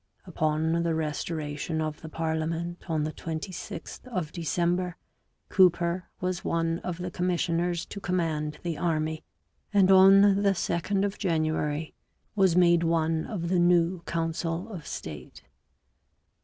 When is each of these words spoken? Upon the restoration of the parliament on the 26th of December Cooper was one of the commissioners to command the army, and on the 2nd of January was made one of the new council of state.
Upon 0.25 0.81
the 0.81 0.95
restoration 0.95 1.79
of 1.79 2.01
the 2.01 2.09
parliament 2.09 2.85
on 2.89 3.03
the 3.03 3.13
26th 3.13 4.07
of 4.07 4.31
December 4.31 4.97
Cooper 5.49 6.09
was 6.19 6.43
one 6.43 6.79
of 6.79 6.97
the 6.97 7.11
commissioners 7.11 7.85
to 7.85 7.99
command 7.99 8.57
the 8.63 8.79
army, 8.79 9.23
and 9.71 9.91
on 9.91 10.21
the 10.41 10.53
2nd 10.55 11.05
of 11.05 11.19
January 11.19 11.93
was 12.35 12.55
made 12.55 12.81
one 12.81 13.27
of 13.27 13.49
the 13.49 13.59
new 13.59 14.01
council 14.07 14.69
of 14.73 14.87
state. 14.87 15.43